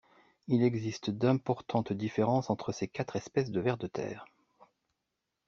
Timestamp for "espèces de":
3.17-3.59